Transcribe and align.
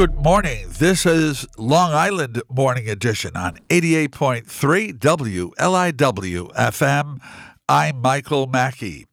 Good 0.00 0.24
morning. 0.24 0.68
This 0.78 1.04
is 1.04 1.46
Long 1.58 1.92
Island 1.92 2.40
Morning 2.48 2.88
Edition 2.88 3.36
on 3.36 3.58
88.3 3.68 4.94
WLIW 4.94 6.54
FM. 6.54 7.20
I'm 7.68 8.00
Michael 8.00 8.46
Mackey. 8.46 9.04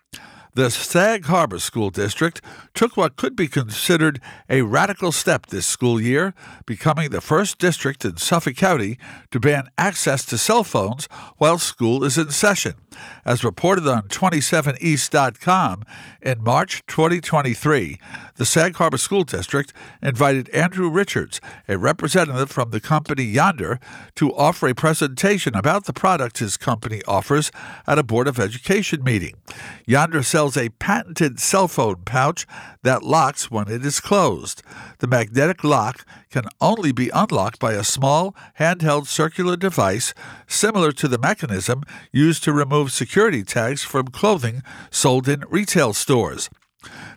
The 0.57 0.71
Sag 0.71 1.25
Harbor 1.25 1.59
School 1.59 1.91
District 1.91 2.41
took 2.73 2.97
what 2.97 3.15
could 3.15 3.35
be 3.35 3.47
considered 3.47 4.19
a 4.49 4.63
radical 4.63 5.11
step 5.11 5.45
this 5.45 5.67
school 5.67 6.01
year, 6.01 6.33
becoming 6.65 7.11
the 7.11 7.21
first 7.21 7.59
district 7.59 8.03
in 8.03 8.17
Suffolk 8.17 8.55
County 8.55 8.97
to 9.29 9.39
ban 9.39 9.67
access 9.77 10.25
to 10.25 10.35
cell 10.35 10.63
phones 10.63 11.07
while 11.37 11.59
school 11.59 12.03
is 12.03 12.17
in 12.17 12.31
session. 12.31 12.73
As 13.23 13.43
reported 13.43 13.87
on 13.87 14.07
27east.com, 14.07 15.83
in 16.23 16.43
March 16.43 16.83
2023, 16.87 17.99
the 18.37 18.45
Sag 18.45 18.75
Harbor 18.75 18.97
School 18.97 19.23
District 19.23 19.73
invited 20.01 20.49
Andrew 20.49 20.89
Richards, 20.89 21.41
a 21.67 21.77
representative 21.77 22.49
from 22.49 22.69
the 22.69 22.79
company 22.79 23.33
Yondr, 23.33 23.79
to 24.15 24.33
offer 24.35 24.67
a 24.67 24.75
presentation 24.75 25.55
about 25.55 25.85
the 25.85 25.93
product 25.93 26.37
his 26.37 26.55
company 26.55 27.01
offers 27.07 27.51
at 27.87 27.99
a 27.99 28.03
Board 28.03 28.27
of 28.27 28.39
Education 28.39 29.03
meeting. 29.03 29.35
Yondr 29.87 30.23
sells 30.23 30.55
a 30.55 30.69
patented 30.69 31.39
cell 31.39 31.67
phone 31.67 32.03
pouch 32.05 32.45
that 32.83 33.03
locks 33.03 33.49
when 33.49 33.67
it 33.67 33.83
is 33.83 33.99
closed. 33.99 34.61
The 34.99 35.07
magnetic 35.07 35.63
lock 35.63 36.05
can 36.29 36.45
only 36.61 36.91
be 36.91 37.09
unlocked 37.09 37.59
by 37.59 37.73
a 37.73 37.83
small, 37.83 38.35
handheld 38.59 39.07
circular 39.07 39.57
device 39.57 40.13
similar 40.45 40.91
to 40.91 41.07
the 41.07 41.17
mechanism 41.17 41.83
used 42.11 42.43
to 42.43 42.53
remove 42.53 42.91
security 42.91 43.43
tags 43.43 43.83
from 43.83 44.09
clothing 44.09 44.61
sold 44.91 45.27
in 45.27 45.43
retail 45.49 45.93
stores. 45.93 46.49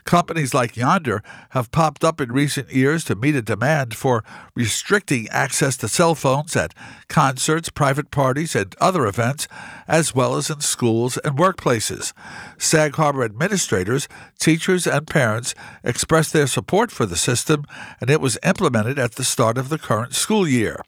Companies 0.05 0.55
like 0.55 0.74
Yondr 0.74 1.20
have 1.50 1.70
popped 1.70 2.02
up 2.02 2.20
in 2.20 2.32
recent 2.32 2.73
years 2.73 3.05
to 3.05 3.14
meet 3.14 3.37
a 3.37 3.42
demand 3.42 3.95
for 3.95 4.24
restricting 4.56 5.28
access 5.28 5.77
to 5.77 5.89
cell 5.89 6.14
phones 6.14 6.56
at 6.56 6.75
concerts, 7.08 7.69
private 7.69 8.11
parties, 8.11 8.56
and 8.56 8.75
other 8.81 9.06
events, 9.06 9.47
as 9.86 10.14
well 10.14 10.36
as 10.36 10.50
in 10.50 10.61
schools 10.61 11.16
and 11.19 11.38
workplaces. 11.38 12.12
Sag 12.58 12.97
Harbor 12.97 13.22
administrators, 13.22 14.08
teachers, 14.38 14.86
and 14.86 15.06
parents 15.06 15.55
expressed 15.84 16.33
their 16.33 16.47
support 16.47 16.91
for 16.91 17.06
the 17.06 17.16
system, 17.16 17.64
and 18.00 18.11
it 18.11 18.20
was 18.20 18.38
implemented 18.42 18.98
at 18.98 19.12
the 19.12 19.25
start 19.25 19.58
of 19.58 19.69
the 19.69 19.78
current 19.78 20.14
school 20.14 20.48
year. 20.48 20.83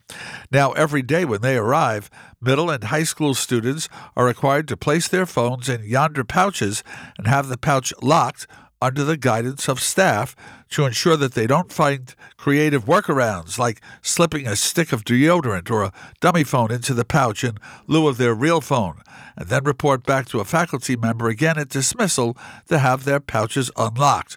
Now, 0.50 0.72
every 0.72 1.02
day 1.02 1.24
when 1.24 1.42
they 1.42 1.56
arrive, 1.56 2.10
middle 2.40 2.70
and 2.70 2.84
high 2.84 3.04
school 3.04 3.34
students 3.34 3.88
are 4.16 4.24
required 4.24 4.66
to 4.68 4.76
place 4.76 5.06
their 5.06 5.26
phones 5.26 5.68
in 5.68 5.82
Yondr 5.82 6.26
pouches 6.26 6.82
and 7.18 7.26
have 7.26 7.48
the 7.48 7.58
pouch 7.58 7.92
locked 8.02 8.46
under 8.82 9.04
the 9.04 9.16
guidance 9.16 9.68
of 9.68 9.80
staff 9.80 10.34
to 10.68 10.84
ensure 10.84 11.16
that 11.16 11.34
they 11.34 11.46
don't 11.46 11.72
find 11.72 12.16
creative 12.36 12.86
workarounds 12.86 13.56
like 13.56 13.80
slipping 14.02 14.46
a 14.46 14.56
stick 14.56 14.92
of 14.92 15.04
deodorant 15.04 15.70
or 15.70 15.84
a 15.84 15.92
dummy 16.20 16.42
phone 16.42 16.72
into 16.72 16.92
the 16.92 17.04
pouch 17.04 17.44
in 17.44 17.58
lieu 17.86 18.08
of 18.08 18.18
their 18.18 18.34
real 18.34 18.60
phone, 18.60 19.00
and 19.36 19.48
then 19.48 19.62
report 19.62 20.04
back 20.04 20.26
to 20.26 20.40
a 20.40 20.44
faculty 20.44 20.96
member 20.96 21.28
again 21.28 21.56
at 21.58 21.68
dismissal 21.68 22.36
to 22.66 22.78
have 22.78 23.04
their 23.04 23.20
pouches 23.20 23.70
unlocked. 23.76 24.36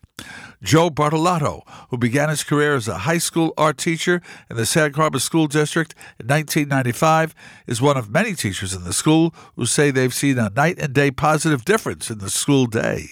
Joe 0.62 0.90
Bartolotto, 0.90 1.64
who 1.90 1.98
began 1.98 2.30
his 2.30 2.44
career 2.44 2.76
as 2.76 2.88
a 2.88 3.00
high 3.00 3.18
school 3.18 3.54
art 3.58 3.78
teacher 3.78 4.22
in 4.50 4.58
the 4.58 4.66
Sag 4.66 4.96
Harbor 4.96 5.20
School 5.20 5.48
District 5.48 5.94
in 6.20 6.28
1995, 6.28 7.34
is 7.66 7.82
one 7.82 7.98
of 7.98 8.10
many 8.10 8.34
teachers 8.34 8.74
in 8.74 8.84
the 8.84 8.94
school 8.94 9.34
who 9.56 9.66
say 9.66 9.90
they've 9.90 10.14
seen 10.14 10.38
a 10.38 10.52
night 10.52 10.78
and 10.80 10.94
day 10.94 11.12
positive 11.12 11.66
difference 11.66 12.12
in 12.12 12.20
the 12.20 12.30
school 12.30 12.68
day. 12.68 13.08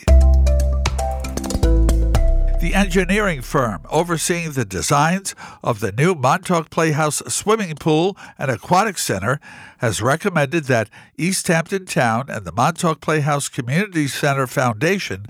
The 2.63 2.75
engineering 2.75 3.41
firm 3.41 3.81
overseeing 3.89 4.53
the 4.53 4.63
designs 4.63 5.35
of 5.61 5.81
the 5.81 5.91
new 5.91 6.15
Montauk 6.15 6.69
Playhouse 6.69 7.21
swimming 7.27 7.75
pool 7.75 8.15
and 8.39 8.49
aquatic 8.49 8.97
center 8.97 9.41
has 9.79 10.01
recommended 10.01 10.63
that 10.63 10.89
East 11.17 11.45
Hampton 11.49 11.85
Town 11.85 12.27
and 12.29 12.45
the 12.45 12.53
Montauk 12.53 13.01
Playhouse 13.01 13.49
Community 13.49 14.07
Center 14.07 14.47
Foundation 14.47 15.25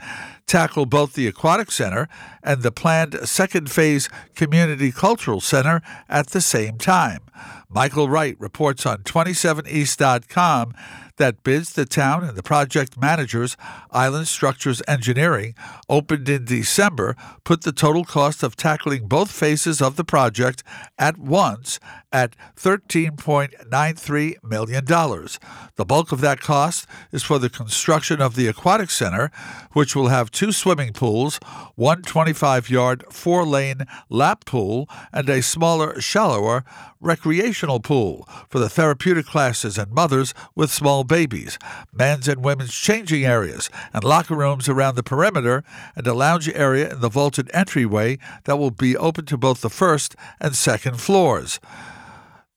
tackle 0.46 0.86
both 0.86 1.14
the 1.14 1.26
Aquatic 1.26 1.72
Center 1.72 2.08
and 2.44 2.62
the 2.62 2.72
planned 2.72 3.18
second 3.28 3.72
phase 3.72 4.10
Community 4.36 4.92
Cultural 4.92 5.42
Center 5.42 5.82
at 6.08 6.28
the 6.28 6.42
same 6.42 6.78
time. 6.78 7.22
Michael 7.68 8.10
Wright 8.10 8.40
reports 8.40 8.86
on 8.86 9.00
27east.com 9.00 10.76
that 11.18 11.44
bids 11.44 11.74
the 11.74 11.85
town 11.85 12.24
and 12.24 12.35
the 12.35 12.44
project 12.44 13.00
managers, 13.00 13.56
Island 13.91 14.28
Structures 14.28 14.81
Engineering, 14.88 15.56
opened 15.90 16.28
in 16.29 16.46
December, 16.46 17.16
put 17.44 17.62
the 17.62 17.72
total 17.72 18.03
cost 18.03 18.44
of 18.44 18.56
tackling 18.56 19.07
both 19.07 19.31
phases 19.31 19.81
of 19.81 19.96
the 19.96 20.03
project 20.03 20.63
at 20.97 21.18
once 21.18 21.79
at 22.12 22.35
$13.93 22.56 24.44
million. 24.44 24.85
The 24.85 25.85
bulk 25.85 26.12
of 26.12 26.22
that 26.22 26.40
cost 26.40 26.88
is 27.12 27.24
for 27.24 27.40
the 27.40 27.50
construction 27.50 28.22
of 28.22 28.35
the 28.35 28.47
Aquatic 28.47 28.91
Center, 28.91 29.31
which 29.74 29.95
will 29.95 30.07
have 30.07 30.31
two 30.31 30.51
swimming 30.51 30.94
pools, 30.94 31.40
one 31.75 32.01
25 32.03 32.69
yard, 32.69 33.03
four 33.12 33.45
lane 33.45 33.85
lap 34.09 34.45
pool, 34.45 34.88
and 35.12 35.30
a 35.30 35.41
smaller, 35.41 36.00
shallower 36.00 36.63
recreational 37.03 37.80
pool 37.80 38.28
for 38.50 38.59
the 38.59 38.69
therapeutic 38.69 39.25
classes 39.25 39.78
and 39.78 39.91
mothers 39.91 40.34
with 40.56 40.72
small 40.72 41.03
babies, 41.03 41.59
men's 41.91 42.28
and 42.28 42.44
women's 42.44 42.74
changing 42.74 43.25
areas, 43.25 43.69
and 43.94 44.03
locker 44.03 44.36
rooms 44.36 44.69
around 44.69 44.96
the 44.96 45.03
perimeter, 45.03 45.63
and 45.96 46.08
a 46.08 46.13
lounge 46.13 46.50
area 46.50 46.92
in 46.92 47.02
the 47.02 47.09
vaulted 47.09 47.50
entryway 47.53 48.18
that 48.46 48.58
will 48.58 48.72
be 48.72 48.97
open 48.97 49.25
to 49.25 49.38
both 49.38 49.62
the 49.62 49.69
first 49.69 50.16
and 50.40 50.56
second 50.56 51.00
floors. 51.00 51.59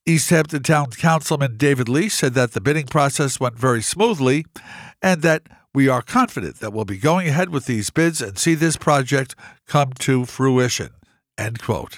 East 0.08 0.30
Hampton 0.30 0.62
Town 0.62 0.90
Councilman 0.90 1.56
David 1.56 1.88
Lee 1.88 2.08
said 2.08 2.34
that 2.34 2.52
the 2.52 2.60
bidding 2.60 2.86
process 2.86 3.40
went 3.40 3.58
very 3.58 3.82
smoothly 3.82 4.46
and 5.02 5.22
that 5.22 5.42
we 5.74 5.88
are 5.88 6.00
confident 6.00 6.60
that 6.60 6.72
we'll 6.72 6.84
be 6.84 6.96
going 6.96 7.28
ahead 7.28 7.50
with 7.50 7.66
these 7.66 7.90
bids 7.90 8.22
and 8.22 8.38
see 8.38 8.54
this 8.54 8.76
project 8.76 9.34
come 9.66 9.92
to 9.98 10.24
fruition. 10.24 10.90
End 11.36 11.60
quote. 11.60 11.96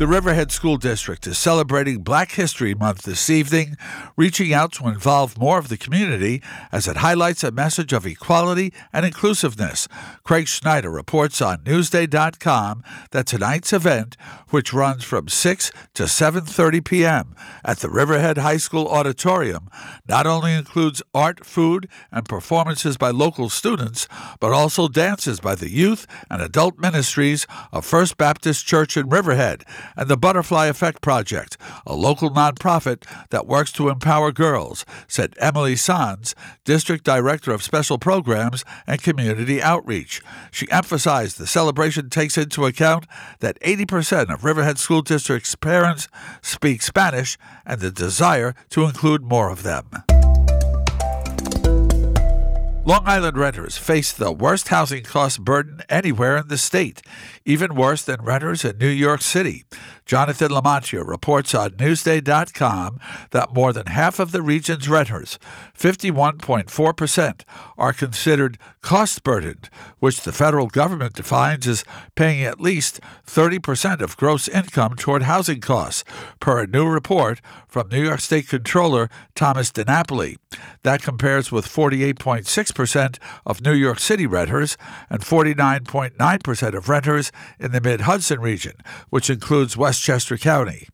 The 0.00 0.06
Riverhead 0.06 0.50
School 0.50 0.78
District 0.78 1.26
is 1.26 1.36
celebrating 1.36 1.98
Black 1.98 2.32
History 2.32 2.74
Month 2.74 3.02
this 3.02 3.28
evening, 3.28 3.76
reaching 4.16 4.50
out 4.50 4.72
to 4.72 4.88
involve 4.88 5.36
more 5.36 5.58
of 5.58 5.68
the 5.68 5.76
community 5.76 6.42
as 6.72 6.88
it 6.88 6.96
highlights 6.96 7.44
a 7.44 7.50
message 7.50 7.92
of 7.92 8.06
equality 8.06 8.72
and 8.94 9.04
inclusiveness. 9.04 9.88
Craig 10.24 10.48
Schneider 10.48 10.90
reports 10.90 11.42
on 11.42 11.58
Newsday.com 11.64 12.82
that 13.10 13.26
tonight's 13.26 13.74
event, 13.74 14.16
which 14.48 14.72
runs 14.72 15.04
from 15.04 15.28
6 15.28 15.70
to 15.92 16.04
7:30 16.04 16.82
p.m. 16.82 17.34
at 17.62 17.80
the 17.80 17.90
Riverhead 17.90 18.38
High 18.38 18.56
School 18.56 18.88
Auditorium, 18.88 19.68
not 20.08 20.26
only 20.26 20.54
includes 20.54 21.02
art, 21.12 21.44
food, 21.44 21.90
and 22.10 22.24
performances 22.26 22.96
by 22.96 23.10
local 23.10 23.50
students, 23.50 24.08
but 24.40 24.54
also 24.54 24.88
dances 24.88 25.40
by 25.40 25.54
the 25.54 25.70
youth 25.70 26.06
and 26.30 26.40
adult 26.40 26.78
ministries 26.78 27.46
of 27.70 27.84
First 27.84 28.16
Baptist 28.16 28.66
Church 28.66 28.96
in 28.96 29.10
Riverhead 29.10 29.66
and 29.96 30.08
the 30.08 30.16
Butterfly 30.16 30.66
Effect 30.66 31.02
Project, 31.02 31.56
a 31.86 31.94
local 31.94 32.30
nonprofit 32.30 33.04
that 33.30 33.46
works 33.46 33.72
to 33.72 33.88
empower 33.88 34.32
girls, 34.32 34.84
said 35.08 35.34
Emily 35.38 35.76
Sanz, 35.76 36.34
District 36.64 37.04
Director 37.04 37.52
of 37.52 37.62
Special 37.62 37.98
Programs 37.98 38.64
and 38.86 39.02
Community 39.02 39.62
Outreach. 39.62 40.22
She 40.50 40.70
emphasized 40.70 41.38
the 41.38 41.46
celebration 41.46 42.10
takes 42.10 42.38
into 42.38 42.66
account 42.66 43.06
that 43.40 43.60
80% 43.60 44.32
of 44.32 44.44
Riverhead 44.44 44.78
School 44.78 45.02
District's 45.02 45.54
parents 45.54 46.08
speak 46.42 46.82
Spanish 46.82 47.38
and 47.64 47.80
the 47.80 47.90
desire 47.90 48.54
to 48.70 48.84
include 48.84 49.22
more 49.22 49.50
of 49.50 49.62
them. 49.62 49.90
Long 52.90 53.02
Island 53.06 53.36
renters 53.36 53.76
face 53.76 54.10
the 54.10 54.32
worst 54.32 54.66
housing 54.66 55.04
cost 55.04 55.44
burden 55.44 55.82
anywhere 55.88 56.38
in 56.38 56.48
the 56.48 56.58
state, 56.58 57.02
even 57.50 57.74
worse 57.74 58.02
than 58.02 58.22
renters 58.22 58.64
in 58.64 58.78
New 58.78 58.88
York 58.88 59.22
City. 59.22 59.64
Jonathan 60.06 60.50
Lamantia 60.50 61.06
reports 61.06 61.54
on 61.54 61.70
Newsday.com 61.70 62.98
that 63.30 63.52
more 63.52 63.72
than 63.72 63.86
half 63.86 64.18
of 64.18 64.32
the 64.32 64.42
region's 64.42 64.88
renters, 64.88 65.38
51.4%, 65.78 67.42
are 67.78 67.92
considered 67.92 68.58
cost 68.82 69.22
burdened, 69.22 69.68
which 69.98 70.22
the 70.22 70.32
federal 70.32 70.66
government 70.66 71.14
defines 71.14 71.66
as 71.66 71.84
paying 72.14 72.42
at 72.42 72.60
least 72.60 73.00
30% 73.26 74.00
of 74.00 74.16
gross 74.16 74.48
income 74.48 74.96
toward 74.96 75.22
housing 75.22 75.60
costs, 75.60 76.04
per 76.40 76.60
a 76.60 76.66
new 76.66 76.88
report 76.88 77.40
from 77.68 77.88
New 77.88 78.02
York 78.02 78.20
State 78.20 78.48
Controller 78.48 79.08
Thomas 79.34 79.70
DiNapoli. 79.70 80.36
That 80.82 81.02
compares 81.02 81.52
with 81.52 81.66
48.6% 81.66 83.18
of 83.46 83.62
New 83.62 83.74
York 83.74 84.00
City 84.00 84.26
renters 84.26 84.76
and 85.08 85.20
49.9% 85.20 86.74
of 86.76 86.88
renters 86.88 87.30
in 87.58 87.72
the 87.72 87.80
Mid 87.80 88.02
Hudson 88.02 88.40
region, 88.40 88.74
which 89.08 89.30
includes 89.30 89.76
Westchester 89.76 90.36
County. 90.36 90.88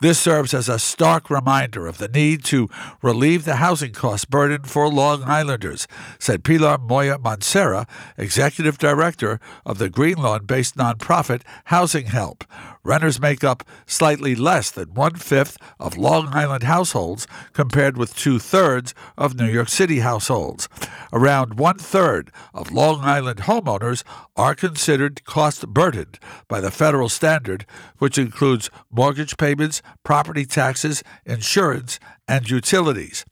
This 0.00 0.18
serves 0.18 0.54
as 0.54 0.68
a 0.68 0.78
stark 0.78 1.28
reminder 1.28 1.86
of 1.86 1.98
the 1.98 2.08
need 2.08 2.44
to 2.44 2.68
relieve 3.02 3.44
the 3.44 3.56
housing 3.56 3.92
cost 3.92 4.30
burden 4.30 4.62
for 4.62 4.88
Long 4.88 5.22
Islanders, 5.24 5.86
said 6.18 6.44
Pilar 6.44 6.78
Moya 6.78 7.18
Mancera, 7.18 7.86
executive 8.16 8.78
director 8.78 9.38
of 9.66 9.78
the 9.78 9.90
Greenlawn 9.90 10.46
based 10.46 10.76
nonprofit 10.76 11.42
Housing 11.66 12.06
Help. 12.06 12.44
Renters 12.82 13.20
make 13.20 13.44
up 13.44 13.62
slightly 13.86 14.34
less 14.34 14.70
than 14.70 14.94
one 14.94 15.14
fifth 15.14 15.58
of 15.78 15.98
Long 15.98 16.28
Island 16.28 16.62
households, 16.62 17.26
compared 17.52 17.96
with 17.96 18.16
two 18.16 18.38
thirds 18.38 18.94
of 19.18 19.34
New 19.34 19.48
York 19.48 19.68
City 19.68 20.00
households. 20.00 20.68
Around 21.12 21.54
one 21.58 21.78
third 21.78 22.30
of 22.54 22.72
Long 22.72 23.00
Island 23.00 23.40
homeowners 23.40 24.02
are 24.36 24.54
considered 24.54 25.24
cost 25.24 25.68
burdened 25.68 26.18
by 26.48 26.60
the 26.60 26.70
federal 26.70 27.08
standard, 27.08 27.66
which 27.98 28.16
includes 28.16 28.70
mortgage 28.90 29.36
payments, 29.36 29.82
property 30.02 30.46
taxes, 30.46 31.02
insurance, 31.26 32.00
and 32.26 32.48
utilities. 32.48 33.24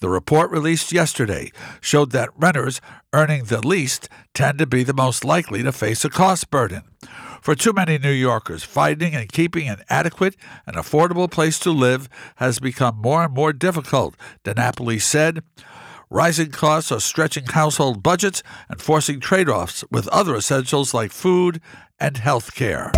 The 0.00 0.08
report 0.08 0.52
released 0.52 0.92
yesterday 0.92 1.50
showed 1.80 2.12
that 2.12 2.30
renters 2.36 2.80
earning 3.12 3.44
the 3.44 3.66
least 3.66 4.08
tend 4.32 4.58
to 4.58 4.66
be 4.66 4.84
the 4.84 4.94
most 4.94 5.24
likely 5.24 5.62
to 5.64 5.72
face 5.72 6.04
a 6.04 6.10
cost 6.10 6.50
burden. 6.50 6.82
For 7.42 7.56
too 7.56 7.72
many 7.72 7.98
New 7.98 8.12
Yorkers, 8.12 8.62
finding 8.62 9.14
and 9.14 9.30
keeping 9.30 9.68
an 9.68 9.82
adequate 9.88 10.36
and 10.66 10.76
affordable 10.76 11.30
place 11.30 11.58
to 11.60 11.70
live 11.70 12.08
has 12.36 12.60
become 12.60 12.98
more 12.98 13.24
and 13.24 13.34
more 13.34 13.52
difficult, 13.52 14.14
DiNapoli 14.44 15.00
said. 15.00 15.42
Rising 16.10 16.52
costs 16.52 16.92
are 16.92 17.00
stretching 17.00 17.46
household 17.46 18.02
budgets 18.02 18.42
and 18.68 18.80
forcing 18.80 19.18
trade 19.18 19.48
offs 19.48 19.84
with 19.90 20.08
other 20.08 20.36
essentials 20.36 20.94
like 20.94 21.10
food 21.10 21.60
and 21.98 22.16
health 22.18 22.54
care. 22.54 22.92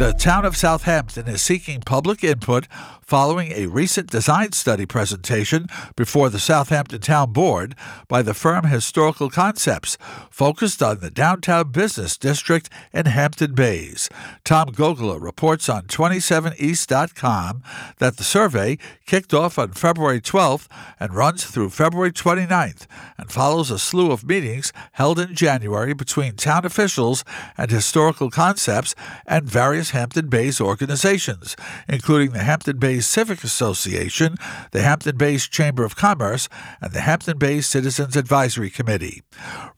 The 0.00 0.14
town 0.18 0.46
of 0.46 0.56
Southampton 0.56 1.28
is 1.28 1.42
seeking 1.42 1.82
public 1.82 2.24
input 2.24 2.66
following 3.10 3.50
a 3.50 3.66
recent 3.66 4.08
design 4.08 4.52
study 4.52 4.86
presentation 4.86 5.66
before 5.96 6.30
the 6.30 6.38
Southampton 6.38 7.00
Town 7.00 7.32
Board 7.32 7.74
by 8.06 8.22
the 8.22 8.34
firm 8.34 8.66
Historical 8.66 9.28
Concepts, 9.28 9.98
focused 10.30 10.80
on 10.80 11.00
the 11.00 11.10
downtown 11.10 11.72
business 11.72 12.16
district 12.16 12.70
in 12.92 13.06
Hampton 13.06 13.52
Bays. 13.52 14.08
Tom 14.44 14.68
Gogola 14.68 15.20
reports 15.20 15.68
on 15.68 15.88
27east.com 15.88 17.64
that 17.98 18.16
the 18.16 18.22
survey 18.22 18.78
kicked 19.06 19.34
off 19.34 19.58
on 19.58 19.72
February 19.72 20.20
12th 20.20 20.68
and 21.00 21.12
runs 21.12 21.44
through 21.44 21.70
February 21.70 22.12
29th 22.12 22.86
and 23.18 23.32
follows 23.32 23.72
a 23.72 23.78
slew 23.80 24.12
of 24.12 24.22
meetings 24.22 24.72
held 24.92 25.18
in 25.18 25.34
January 25.34 25.94
between 25.94 26.36
town 26.36 26.64
officials 26.64 27.24
and 27.58 27.72
Historical 27.72 28.30
Concepts 28.30 28.94
and 29.26 29.50
various 29.50 29.90
Hampton 29.90 30.28
Bays 30.28 30.60
organizations, 30.60 31.56
including 31.88 32.30
the 32.30 32.44
Hampton 32.44 32.78
Bays 32.78 32.99
Civic 33.06 33.44
Association, 33.44 34.36
the 34.72 34.82
Hampton 34.82 35.16
Bays 35.16 35.46
Chamber 35.48 35.84
of 35.84 35.96
Commerce, 35.96 36.50
and 36.80 36.92
the 36.92 37.00
Hampton 37.00 37.38
Bays 37.38 37.66
Citizens 37.66 38.16
Advisory 38.16 38.70
Committee. 38.70 39.22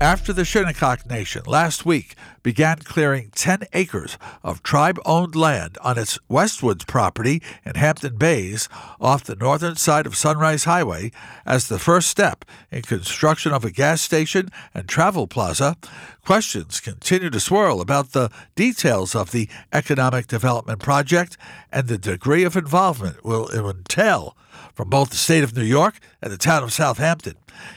After 0.00 0.34
the 0.34 0.44
Shinnecock 0.44 1.08
Nation 1.08 1.44
last 1.46 1.86
week 1.86 2.16
began 2.42 2.80
clearing 2.80 3.30
10 3.34 3.64
acres 3.72 4.18
of 4.44 4.62
tribe 4.62 5.00
owned 5.06 5.34
land 5.34 5.78
on 5.80 5.96
its 5.96 6.18
Westwoods 6.28 6.86
property 6.86 7.42
in 7.64 7.76
Hampton 7.76 8.16
Bays 8.16 8.68
off 9.00 9.24
the 9.24 9.36
northern 9.36 9.76
side 9.76 10.06
of 10.06 10.14
Sunrise 10.14 10.64
Highway 10.64 11.12
as 11.46 11.68
the 11.68 11.78
first 11.78 12.08
step 12.08 12.44
in 12.70 12.82
construction 12.82 13.52
of 13.52 13.64
a 13.64 13.70
gas 13.70 14.02
station 14.02 14.50
and 14.74 14.86
travel 14.86 15.26
plaza, 15.26 15.78
questions 16.26 16.80
continue 16.80 17.30
to 17.30 17.38
swirl 17.38 17.80
about 17.80 18.10
the 18.10 18.28
details 18.56 19.14
of 19.14 19.30
the 19.30 19.48
economic 19.72 20.26
development 20.26 20.80
project 20.80 21.36
and 21.70 21.86
the 21.86 21.96
degree 21.96 22.42
of 22.42 22.56
involvement 22.56 23.24
will 23.24 23.48
entail 23.48 24.36
from 24.74 24.90
both 24.90 25.10
the 25.10 25.16
state 25.16 25.44
of 25.44 25.56
New 25.56 25.62
York 25.62 26.00
and 26.20 26.32
the 26.32 26.36
town 26.36 26.64
of 26.64 26.72
Southampton. 26.72 27.34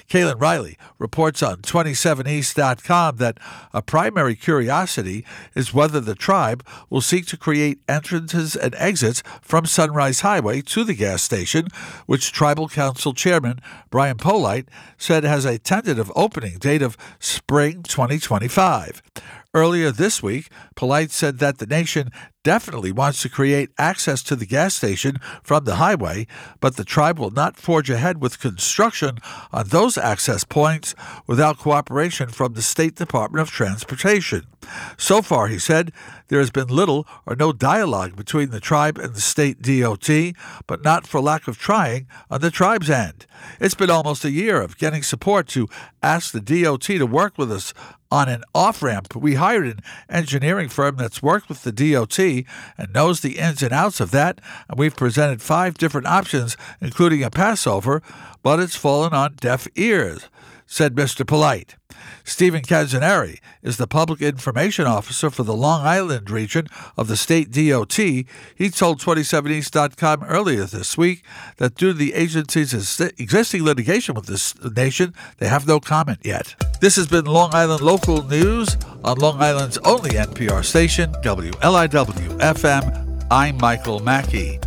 Cailin 0.09 0.39
Riley 0.39 0.77
reports 0.97 1.41
on 1.41 1.57
27east.com 1.57 3.17
that 3.17 3.37
a 3.73 3.81
primary 3.81 4.35
curiosity 4.35 5.25
is 5.55 5.73
whether 5.73 5.99
the 5.99 6.15
tribe 6.15 6.65
will 6.89 7.01
seek 7.01 7.25
to 7.27 7.37
create 7.37 7.79
entrances 7.87 8.55
and 8.55 8.75
exits 8.75 9.23
from 9.41 9.65
Sunrise 9.65 10.21
Highway 10.21 10.61
to 10.61 10.83
the 10.83 10.93
gas 10.93 11.23
station, 11.23 11.67
which 12.05 12.31
Tribal 12.31 12.67
Council 12.67 13.13
Chairman 13.13 13.61
Brian 13.89 14.17
Polite 14.17 14.67
said 14.97 15.23
has 15.23 15.45
a 15.45 15.57
tentative 15.59 16.11
opening 16.15 16.57
date 16.57 16.81
of 16.81 16.97
spring 17.19 17.83
2025. 18.39 19.01
Earlier 19.53 19.91
this 19.91 20.21
week, 20.21 20.49
Polite 20.75 21.11
said 21.11 21.39
that 21.39 21.57
the 21.57 21.65
nation 21.65 22.09
definitely 22.43 22.91
wants 22.91 23.21
to 23.21 23.29
create 23.29 23.69
access 23.77 24.23
to 24.23 24.35
the 24.35 24.45
gas 24.45 24.75
station 24.75 25.17
from 25.43 25.65
the 25.65 25.75
highway, 25.75 26.25
but 26.59 26.77
the 26.77 26.85
tribe 26.85 27.19
will 27.19 27.31
not 27.31 27.57
forge 27.57 27.89
ahead 27.89 28.21
with 28.21 28.39
construction 28.39 29.17
on 29.51 29.67
those 29.67 29.97
access 29.97 30.43
points 30.43 30.95
without 31.27 31.57
cooperation 31.57 32.29
from 32.29 32.53
the 32.53 32.61
State 32.61 32.95
Department 32.95 33.41
of 33.41 33.51
Transportation. 33.51 34.45
So 34.97 35.21
far, 35.21 35.47
he 35.47 35.59
said, 35.59 35.91
there 36.27 36.39
has 36.39 36.51
been 36.51 36.67
little 36.67 37.07
or 37.25 37.35
no 37.35 37.51
dialogue 37.51 38.15
between 38.15 38.51
the 38.51 38.59
tribe 38.59 38.97
and 38.97 39.15
the 39.15 39.21
state 39.21 39.61
DOT, 39.61 40.09
but 40.67 40.83
not 40.83 41.07
for 41.07 41.21
lack 41.21 41.47
of 41.47 41.57
trying 41.57 42.07
on 42.29 42.41
the 42.41 42.51
tribe's 42.51 42.89
end. 42.89 43.25
It's 43.59 43.75
been 43.75 43.89
almost 43.89 44.25
a 44.25 44.31
year 44.31 44.61
of 44.61 44.77
getting 44.77 45.01
support 45.01 45.47
to 45.49 45.67
ask 46.03 46.31
the 46.31 46.41
DOT 46.41 46.83
to 46.83 47.05
work 47.05 47.37
with 47.37 47.51
us 47.51 47.73
on 48.11 48.27
an 48.27 48.43
off 48.55 48.81
ramp. 48.81 49.15
We 49.15 49.35
hired 49.35 49.67
an 49.67 49.79
engineering 50.09 50.69
firm 50.69 50.97
that's 50.97 51.21
worked 51.21 51.49
with 51.49 51.63
the 51.63 51.71
DOT 51.71 52.19
and 52.77 52.93
knows 52.93 53.21
the 53.21 53.37
ins 53.37 53.63
and 53.63 53.73
outs 53.73 53.99
of 53.99 54.11
that, 54.11 54.39
and 54.67 54.77
we've 54.77 54.95
presented 54.95 55.41
five 55.41 55.77
different 55.77 56.07
options, 56.07 56.57
including 56.81 57.23
a 57.23 57.29
passover, 57.29 58.01
but 58.43 58.59
it's 58.59 58.75
fallen 58.75 59.13
on 59.13 59.35
deaf 59.39 59.67
ears, 59.75 60.29
said 60.69 60.95
Mr. 60.95 61.25
Polite. 61.25 61.75
Stephen 62.23 62.61
Canzoneri 62.61 63.39
is 63.63 63.77
the 63.77 63.87
public 63.87 64.21
information 64.21 64.85
officer 64.85 65.31
for 65.31 65.41
the 65.43 65.55
Long 65.55 65.85
Island 65.85 66.29
region 66.29 66.67
of 66.95 67.07
the 67.07 67.17
state 67.17 67.51
DOT. 67.51 67.95
He 67.95 68.69
told 68.69 69.01
27east.com 69.01 70.23
earlier 70.23 70.65
this 70.65 70.95
week 70.95 71.23
that 71.57 71.73
due 71.73 71.87
to 71.87 71.97
the 71.97 72.13
agency's 72.13 72.71
existing 73.17 73.63
litigation 73.63 74.13
with 74.13 74.27
this 74.27 74.53
nation, 74.63 75.15
they 75.39 75.47
have 75.47 75.67
no 75.67 75.79
comment 75.79 76.19
yet. 76.23 76.55
This 76.79 76.95
has 76.97 77.07
been 77.07 77.25
Long 77.25 77.53
Island 77.53 77.81
Local 77.81 78.23
News 78.23 78.77
on 79.03 79.17
Long 79.17 79.41
Island's 79.41 79.79
only 79.79 80.11
NPR 80.11 80.63
station, 80.63 81.11
WLIW 81.23 82.39
FM. 82.39 83.25
I'm 83.31 83.57
Michael 83.57 83.99
Mackey. 84.01 84.59